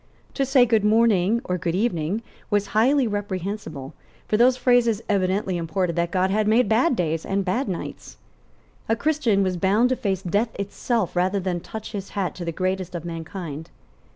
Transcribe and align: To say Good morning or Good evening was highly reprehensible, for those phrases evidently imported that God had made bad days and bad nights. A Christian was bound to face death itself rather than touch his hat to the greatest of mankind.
To 0.33 0.47
say 0.47 0.65
Good 0.65 0.83
morning 0.83 1.41
or 1.43 1.59
Good 1.59 1.75
evening 1.75 2.23
was 2.49 2.65
highly 2.73 3.05
reprehensible, 3.05 3.93
for 4.27 4.35
those 4.35 4.57
phrases 4.57 5.03
evidently 5.07 5.57
imported 5.57 5.95
that 5.95 6.09
God 6.09 6.31
had 6.31 6.47
made 6.47 6.67
bad 6.67 6.95
days 6.95 7.23
and 7.23 7.45
bad 7.45 7.69
nights. 7.69 8.17
A 8.89 8.95
Christian 8.95 9.43
was 9.43 9.57
bound 9.57 9.89
to 9.89 9.95
face 9.95 10.23
death 10.23 10.55
itself 10.59 11.15
rather 11.15 11.39
than 11.39 11.59
touch 11.59 11.91
his 11.91 12.09
hat 12.17 12.33
to 12.33 12.43
the 12.45 12.51
greatest 12.51 12.95
of 12.95 13.05
mankind. 13.05 13.69